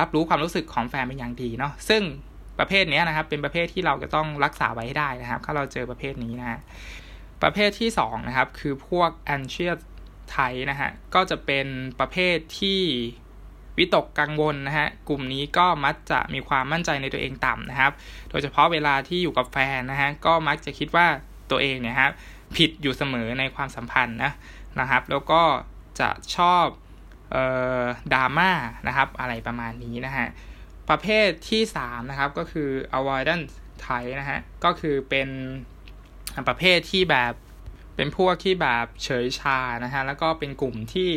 [0.00, 2.02] รับรู้ความรู้สึกของแฟนเป็นอย่างดีเนาะซึ่ง
[2.58, 6.58] ประเภทนี้นะครับ เป็นประเภทที่เราจะต้องรักษาไว้ให้ได้นะครับ ถ้าเราเจอประเภทนี้นะฮะ
[7.42, 9.78] ประเภทที่2นะครับคือพวก anxious
[10.30, 10.38] ไท
[10.70, 11.66] นะฮะก็จะเป็น
[12.00, 12.80] ประเภทที่
[13.78, 17.92] วิตกกังวลนะฮะ กลุ่มนี้ก็มักจะมีความมั่นใจในตัวเองต่ำนะครับ
[18.30, 21.06] โดยเฉพาะเวลาที่อยู่กับแฟนนะฮะ ก็มักจะคิดว่า
[21.50, 22.12] ตัวเองเนี่ยครับ
[22.56, 24.32] ผิดอยู่เสมอในความสัมพันธ์นะ
[24.80, 25.42] นะครับ แล้วก็
[26.00, 26.64] จะชอบ
[27.34, 27.36] อ
[27.82, 28.50] อดราม่า
[28.86, 30.26] นะครับ อะไรประมาณนี้นะฮะ
[30.90, 32.68] ประเภทที่ 3 นะครับ ก็คือ
[32.98, 33.52] avoidance
[33.84, 35.28] type นะฮะ ก็คือเป็น
[36.48, 37.32] ประเภทที่แบบ
[37.96, 41.10] เป็นพวกที่แบบเฉยชานะฮะ แล้วก็เป็นกลุ่มที่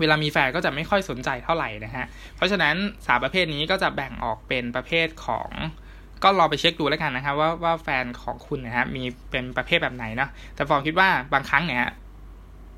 [0.00, 2.04] เวลามีแฟนก็จะไม่ค่อยสนใจเท่าไหร่นะฮะ
[2.36, 2.74] เพราะฉะนั้น
[3.06, 5.50] สามประเภทนี้ก็จะแบ่งออกเป็นประเภทของ
[6.22, 11.84] ก็รอไปเช็คดูแล้วกันนะครับว่าว่าแฟนของคุณนะฮะมีเป็นประเภทแบบไหนเนาะแต่ฟองคิดว่าบางครั้งเนี่ย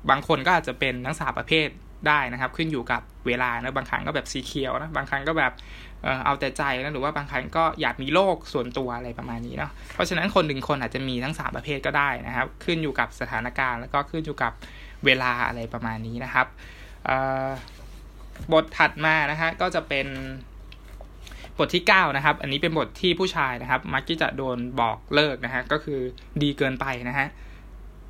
[0.09, 1.67] บางคนก็อาจจะเป็นทั้งสามประเภท
[2.07, 5.51] ได้นะครับ ขึ้นอยู่กับเวลานะบางครั้งก็แบบสีเขียวนะบางครั้งก็แบบ
[6.25, 14.53] เอาแต่ใจนะหรือว่าบางครั้งก็อยากมีโลกส่วนตัวอะไรประมาณนี้เนาะเพราะฉะนั้นคนหนึ่งคนอาจจะมีทั้งสามประเภทก็ได้นะครับ ขึ้นอยู่กับสถานการณ์ แล้วก็ขึ้นอยู่กับ
[15.05, 16.47] เวลาอะไรประมาณนี้นะครับ
[18.53, 20.07] บทถัดมานะฮะก็จะเป็น
[21.57, 25.99] บทที่ 9 นะครับ อันนี้เป็นบทที่ผู้ชายนะครับ มักที่จะโดนบอกเลิกนะฮะก็คือ
[26.41, 27.27] ดีเกินไปนะฮะ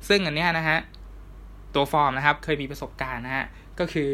[0.08, 0.78] ซึ่งอันนี้นะฮะ
[1.74, 3.46] ตัวฟอร์มนะครับ เคยมีประสบการณ์นะฮะ
[3.78, 4.10] ก็คือ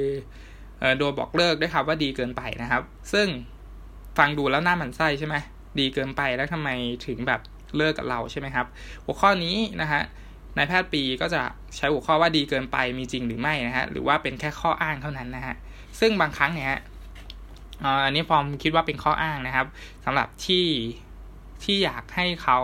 [0.99, 3.27] โดนบอกเลิกด้วยครับว่าดีเกินไปนะครับ ซึ่ง
[4.19, 5.37] ฟังดูแล้วหน้าหมันไส้ใช่ไหม
[5.79, 6.69] ดีเกินไปแล้วทำไม
[7.07, 7.41] ถึงแบบ
[7.77, 8.67] เลิกกับเราใช่ไหมครับ
[9.05, 10.03] หัวข้อนี้นะฮะ
[10.57, 11.43] นายแพทย์ปีก็จะ
[11.77, 15.55] ใช้หัวข้อว่าดีเกินไปมีจริงหรือไม่นะฮะหรือว่าเป็นแค่ข้ออ้างเท่านั้นนะฮะ
[16.01, 16.81] ซึ่งบางครั้งเนี่ย
[18.05, 19.67] อันนี้ฟอร์มคิดว่าเป็นข้ออ้างนะครับ
[20.05, 20.67] สำหรับที่
[21.65, 22.59] ที่อยากให้เขา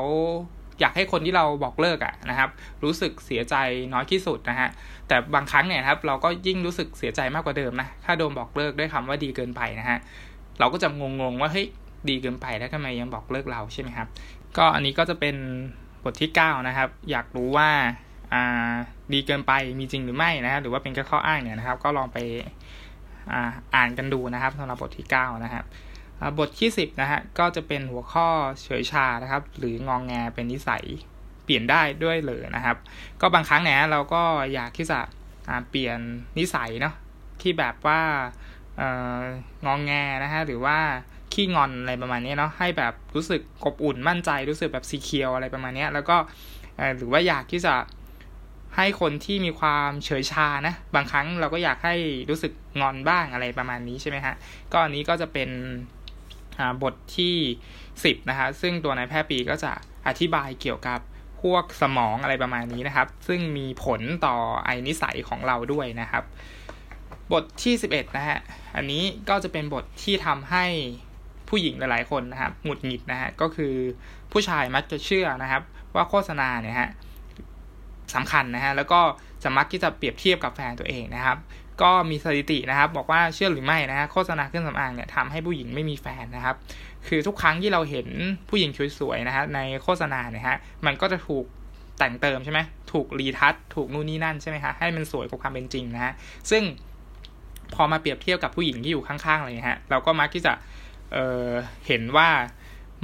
[0.80, 2.50] อยากให้คนที่เราบอกเลิกอะนะครับ
[2.84, 3.54] รู้สึกเสียใจ
[3.92, 4.68] น้อยที่สุดนะฮะ
[5.08, 9.98] แต่บางครั้งเนี่ยครับ เราก็ยิ่งรู้สึกเสียใจมากกว่าเดิมนะถ้าโดนบอกเลิกด้วยคำว่าดีเกินไปนะฮะ
[10.58, 11.66] เราก็จะงงๆว่าเฮ้ย
[12.08, 14.08] ดีเกินไปแล้วทำไมยังบอกเลิกเราใช่ไหมครับ
[14.56, 15.36] ก็อันนี้ก็จะเป็น
[16.04, 17.68] บทที่ 9 นะครับ อยากรู้ว่า
[18.32, 18.74] อ่า
[19.12, 22.18] ดีเกินไปมีจริงหรือไม่นะฮะหรือว่าเป็นแค่ข้ออ้างเนี่ยนะครับ ก็ลองไป
[23.32, 25.64] อ่าอ่านกันดูนะครับสำหรับบทที่ 9 นะครับ
[26.38, 28.28] บทที่ 10 นะฮะ ก็จะเป็นหัวข้อ
[28.62, 30.84] เฉยชานะครับ หรืององแงเป็นนิสัย
[31.44, 32.76] เปลี่ยนได้ด้วยเลยนะครับ
[33.20, 34.22] ก็บางครั้งเนี่ยเราก็
[34.54, 35.00] อยากที่จะ
[35.70, 35.98] เปลี่ยน
[36.38, 36.94] นิสัยเนาะ
[37.40, 38.00] ที่แบบว่า
[39.66, 40.78] งองแงนะฮะหรือว่า
[41.32, 46.16] ขี้งอนอะไรประมาณนี้เนาะให้แบบรู้สึกอบอุ่นมั่นใจรู้สึกแบบซีเคียวอะไรประมาณนี้แล้วก็
[46.96, 47.74] หรือว่าอยากที่จะ
[48.76, 51.94] ให้คนที่มีความเฉยชานะ บางครั้งเราก็อยากให้
[52.30, 54.34] รู้สึกงอนบ้างอะไรประมาณนี้ใช่ไหมฮะ
[54.72, 55.50] ก็อันนี้ก็จะเป็น
[56.82, 57.36] บทที่
[57.82, 59.72] 10 นะฮะซึ่งตัวนายแพทย์ปีก็จะ
[60.06, 61.00] อธิบายเกี่ยวกับ
[61.42, 66.24] พวกสมองอะไรประมาณนี้นะครับ ซึ่งมีผลต่อไอนิสัยของเราด้วยนะครับ
[67.32, 68.38] บทที่ 11 นะฮะ
[68.76, 70.64] อันนี้ก็จะเป็นบทที่ทำให้
[71.48, 73.74] ผู้หญิงหลายๆคนนะครับหงุดหงิดนะฮะ ก็คือ
[74.32, 75.62] ผู้ชายมักจะเชื่อนะครับ
[75.94, 76.90] ว่าโฆษณาเนี่ยฮะ
[78.14, 79.00] สำคัญนะฮะ แล้วก็
[79.42, 81.38] จะมักที่จะเปรียบเทียบกับแฟนตัวเองนะครับ
[81.82, 86.56] ก็มีสถิตินะครับ บอกว่าเชื่อหรือไม่นะฮะโฆษณาเครื่องสำอางเนี่ยทำให้ผู้หญิงไม่มีแฟนนะครับ
[87.06, 88.08] คือทุกครั้งที่เราเห็น
[88.48, 91.44] ผู้หญิงสวยๆนะฮะในโฆษณาเนี่ยฮะมันก็จะถูก
[91.98, 92.60] แต่งเติมใช่ไหม
[92.92, 96.12] ถูกรีทัชถูกนู่นนี่นั่นใช่ไหมฮะให้มันสวยกว่าความเป็นจริงนะฮะ
[96.50, 96.62] ซึ่ง
[97.74, 100.52] พอมาเปรียบเทียบกับผู้หญิงที่อยู่ข้างๆเลยฮะเราก็มักที่จะ
[101.12, 102.28] เเห็นว่า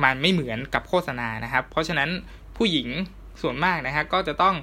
[0.04, 2.08] มันไม่เหมือนกับโฆษณานะครับ เพราะฉะนั้น
[2.56, 2.88] ผู้หญิง
[3.42, 4.54] ส่วนมากนะครับก็จะต้อง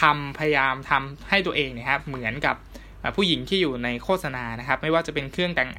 [0.00, 2.56] ทำพยายามทำให้ตัวเองนะครับเหมือนกับ
[3.16, 5.70] ผู้หญิงที่อยู่ในโฆษณานะครับ ไม่ว่าจะเป็นเครื่องแต่ง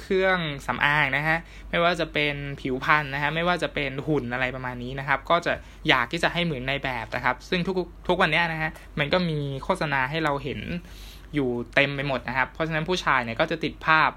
[0.00, 1.38] เครื่องสำอางนะฮะ
[1.70, 5.52] ไม่ว่าจะเป็นผิวพรรณนะฮะไม่ว่าจะเป็นหุ่นอะไรประมาณนี้นะครับ ก็จะ
[5.88, 7.76] อยากที่จะให้เหมือนในแบบนะครับ ซึ่งทุก
[8.08, 10.60] ทุกวันนี้นะฮะมันก็มีโฆษณาให้เราเห็น
[11.34, 14.10] อยู่เต็มไปหมดนะครับ เพราะฉะนั้นผู้ชายเนี่ยก็จะติดภาพ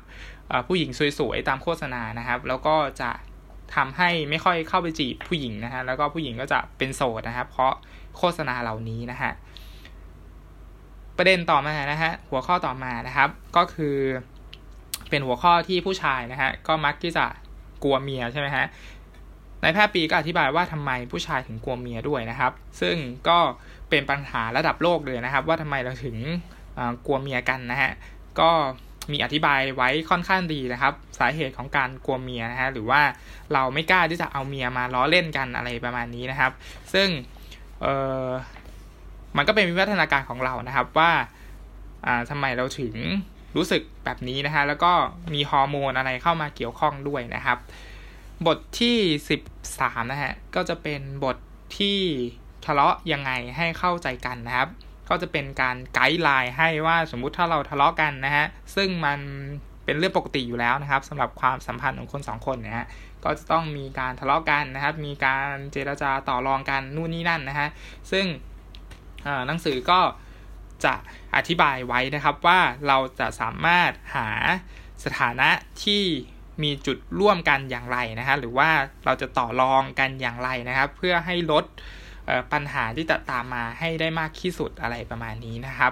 [0.67, 3.12] ผู้หญิงสวยๆตามโฆษณานะครับ แล้วก็จะ
[3.75, 7.73] ทำให้ไม่ค่อยเข้าไปจีบผู้หญิงนะฮะแล้วก็ผู้หญิงก็จะเป็นโสดนะครับ เพราะ
[8.17, 9.32] โฆษณาเหล่านี้นะฮะ
[11.24, 13.98] ประเด็นต่อมานะฮะหัวข้อต่อมานะครับ ก็คือ
[15.10, 17.26] เป็นหัวข้อที่ผู้ชายนะฮะก็มักที่จะ
[17.84, 18.66] กลัวเมียใช่ไหมฮะ
[19.64, 22.96] นายแพทย์ปีก็อธิบายว่าทำไมผู้ชายถึงกลัวเมียด้วยนะครับ ซึ่ง
[23.28, 23.38] ก็
[23.90, 26.18] เป็นปัญหาระดับโลกเลยนะครับ ว่าทำไมเราถึง
[27.06, 27.92] กลัวเมียกันนะฮะ
[28.40, 28.50] ก็
[29.12, 33.02] มีอธิบายไว้ค่อนข้างดีนะครับ สาเหตุของการกลัวเมียนะฮะหรือว่า
[33.54, 36.52] เราไม่กล้าที่จะเอาเมียมาล้อเล่นกันอะไรประมาณนี้นะครับ
[36.94, 37.10] ซึ่ง
[39.38, 41.12] มันก็เป็นวิวัฒนาการของเรานะครับว่า
[42.06, 42.94] อ่าทำไมเราถึง
[43.56, 44.91] รู้สึกแบบนี้นะฮะแล้วก็
[45.34, 47.58] มีฮอร์โมนอะไรเข้ามาเกี่ยวข้องด้วยนะครับ
[48.48, 48.98] บทที่
[49.54, 51.38] 13 นะฮะก็จะเป็นบท
[51.78, 52.00] ที่
[52.65, 54.70] ทะเลาะยังไงให้เข้าใจกันนะครับ
[55.10, 59.20] ก็จะเป็นการไกด์ไลน์ให้ว่าสมมุติถ้าเราทะเลาะกันนะฮะซึ่งมัน
[59.86, 62.88] เป็นเรื่องปกติอยู่แล้วนะครับสำหรับความสัมพันธ์ของคนสองคนนะฮะ
[63.24, 67.67] ก็จะต้องมีการทะเลาะกันนะครับ มีการเจรจาต่อรองกันนู่นนี่นั่นนะฮะ
[68.12, 68.26] ซึ่ง
[69.48, 70.00] หนังสือก็
[70.86, 70.94] จะ
[71.36, 74.30] อธิบายไว้นะครับว่าเราจะสามารถหา
[75.04, 75.50] สถานะ
[75.84, 76.04] ที่
[76.64, 78.70] มีจุดร่วมกันอย่างไรนะฮะหรือว่า
[79.06, 81.66] เราจะต่อรองกันอย่างไรนะครับ เพื่อให้ลด
[82.54, 85.92] ปัญหาที่จะตามมาให้ได้มากที่สุดอะไรประมาณนี้นะครับ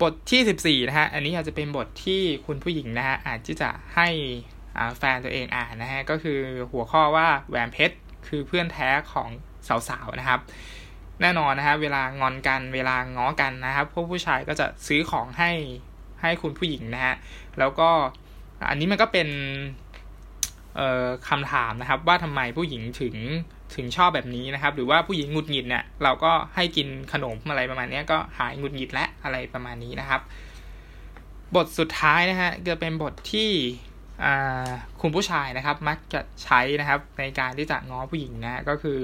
[0.00, 4.08] บทที่ 14 นะฮะอันนี้อาจจะเป็นบทที่คุณผู้หญิงนะฮะอาจจะให้
[4.98, 6.38] แฟนตัวเองอ่านนะฮะก็คือ
[6.72, 7.96] หัวข้อว่าแหวนเพชร
[8.28, 9.30] คือเพื่อนแท้ของ
[9.88, 10.40] สาวๆนะครับ
[11.20, 15.50] แน่นอนนะฮะเวลางอนกันเวลาง้อกันนะครับพวกผู้ชายก็จะซื้อของให้
[16.20, 17.14] ให้คุณผู้หญิงนะฮะ
[17.58, 17.90] แล้วก็
[18.68, 19.28] อันนี้มันก็เป็น
[21.28, 23.16] คำถามนะครับว่าทำไมผู้หญิงถึง
[23.76, 30.20] ถึงชอบแบบนี้นะครับ หรือว่าผู้หญิงหงุดหงิดเนี่ยเราก็ให้กินขนมอะไรประมาณนี้ก็หายหงุดหงิดและอะไรประมาณนี้นะครับ
[31.54, 33.50] บทสุดท้ายนะฮะจะเป็นบทที่
[35.00, 38.98] คุณผู้ชายนะครับ มักจะใช้นะครับในการที่จะง้อผู้หญิงนะก็คือ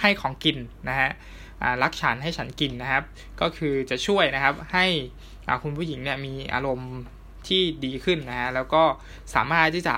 [0.00, 0.58] ให้ของกิน
[0.88, 1.10] นะฮะ
[1.82, 3.04] รักฉันให้ฉันกินนะครับ
[3.40, 4.86] ก็คือจะช่วยนะครับให้
[5.62, 6.92] คุณผู้หญิงเนี่ยมีอารมณ์
[7.48, 8.82] ที่ดีขึ้นนะฮะแล้วก็
[9.34, 9.96] สามารถที่จะ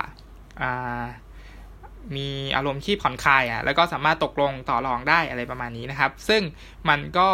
[2.15, 6.41] มีอารมณ์ที่ผ่อนคลายอะแล้วก็สามารถตกลงต่อรองได้อะไรประมาณนี้นะครับ ซึ่ง
[6.89, 7.29] มันก็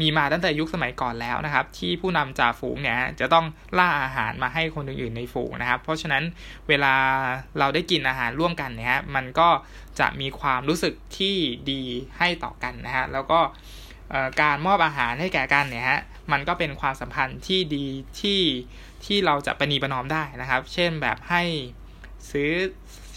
[0.00, 3.46] มีมาตั้งแต่ยุคสมัยก่อนแล้วนะครับ ที่ผู้นำจ่าฝูงเนี่ยจะต้อง
[3.78, 6.22] ล่าอาหารมาให้คนอื่นๆในฝูงนะครับ เพราะฉะนั้น
[6.68, 6.94] เวลา
[7.58, 9.48] เราได้กินอาหารร่วมกันเนี่ยมันก็
[10.00, 11.36] จะมีความรู้สึกที่
[11.70, 11.82] ดี
[12.18, 13.40] ให้ต่อกันนะฮะแล้วก็
[14.42, 16.00] การมอบอาหารให้แก่กันเนี่ยฮะ
[16.32, 17.86] มันก็เป็นความสัมพันธ์ที่ดี
[18.20, 18.42] ที่
[19.04, 21.42] ที่เราจะประนีประนอมได้นะครับ เช่นแบบให้
[22.30, 22.50] ซื้อ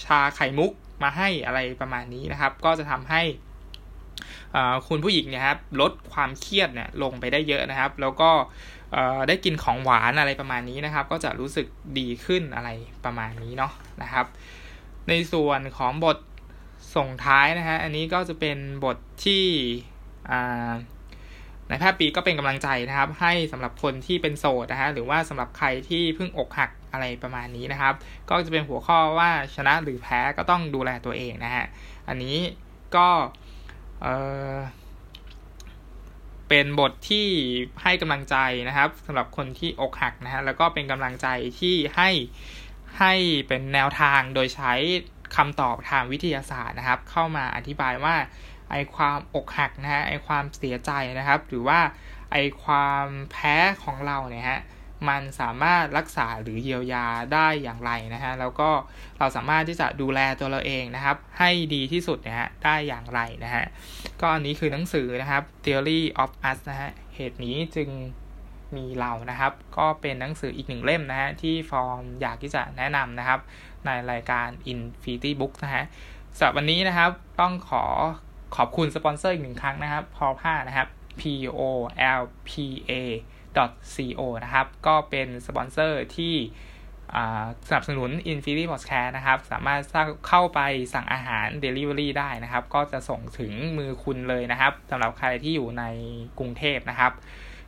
[0.06, 0.72] ชาไข่มุก
[1.04, 3.22] มาให้อะไรประมาณนี้นะครับ ก็จะทำให้
[4.88, 8.32] คุณผู้หญิงเนี่ยครับลดความเครียดเนี่ยลงไปได้เยอะนะครับ แล้วก็
[9.28, 11.68] ได้กินของหวานอะไรประมาณนี้นะครับ ก็จะรู้สึก
[12.00, 12.70] ดีขึ้นอะไร
[13.06, 14.26] ประมาณนี้เนาะนะครับ
[15.10, 16.18] ในส่วนของบท
[16.96, 19.46] ส่งท้ายนะฮะอันนี้ก็จะเป็นบทที่
[21.68, 27.94] ในแพทย์ปีก็เป็นกำลังใจนะครับ ให้สำหรับคนที่เป็นโสดนะฮะหรือว่าสำหรับใครที่เพิ่งอกหักอะไรประมาณนี้นะครับ
[28.30, 31.66] ก็จะเป็นหัวข้อว่าชนะหรือแพ้ก็ต้องดูแลตัวเองนะฮะ
[32.08, 32.38] อันนี้
[32.96, 33.08] ก็
[34.02, 34.08] เอ
[34.54, 34.58] อ
[36.50, 37.28] เป็นบทที่
[37.84, 38.36] ให้กำลังใจ
[38.68, 41.28] นะครับสำหรับคนที่อกหักนะฮะแล้วก็เป็นกำลังใจ
[41.60, 42.10] ที่ให้
[43.00, 43.14] ให้
[43.48, 44.74] เป็นแนวทางโดยใช้
[45.36, 48.16] คำตอบทางวิทยาศาสตร์นะครับ เข้ามาอธิบายว่า
[48.72, 51.80] ไอความอกหักนะฮะไอความเสียใจนะครับ หรือว่า
[52.32, 54.62] ไอความแพ้ของเราเนี่ยฮะ
[55.10, 58.70] มันสามารถรักษาหรือเยียวยาได้อย่างไรนะฮะแล้วก็
[59.20, 63.66] เราสามารถที่จะดูแลตัวเราเองนะครับ ให้ดีที่สุดนะฮะได้อย่างไรนะฮะ
[64.22, 67.90] ก็อันนี้คือหนังสือนะครับ Theory of Us นะฮะเหตุนี้จึง
[68.76, 73.40] มีเรานะครับ ก็เป็นหนังสืออีกหนึ่งเล่มนะฮะที่ฟอร์มอยากที่จะแนะนำนะครับ
[73.86, 75.84] ในรายการ Infinity Book นะฮะ
[76.38, 77.84] สำหรับวันนี้นะครับต้องขอ
[78.56, 80.88] ขอบคุณสปอนเซอร์อีกหนึ่งครั้งนะครับพอผ้านะครับ
[81.20, 81.22] P
[81.60, 81.62] O
[82.20, 82.52] L P
[82.90, 82.92] A
[83.58, 86.36] co นะครับ ก็เป็นสปอนเซอร์ที่
[87.68, 89.82] สนับสนุน Infinity Podcast นะครับ สามารถ
[90.28, 90.60] เข้าไป
[90.94, 95.84] สั่งอาหาร Delivery ได้นะครับ ก็จะส่งถึงมือคุณเลยนะครับสำหรับใครที่อยู่ใน
[96.40, 97.12] กรุงเทพนะครับ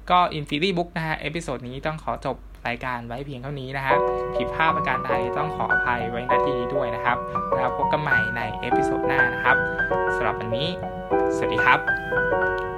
[0.09, 3.99] ก็ Infinity Book นะฮะ episode นี้ต้องขอจบรายการไว้เพียงเท่านี้นะครับ
[4.35, 7.17] ผิดพลาดประการใดต้องขออภัยไว้ณที่นี้ด้วยนะครับ
[7.55, 9.57] แล้วพบกันใหม่ใน episode หน้านะครับ
[10.15, 10.67] สำหรับวันนี้
[11.35, 12.72] สวัสดีครับ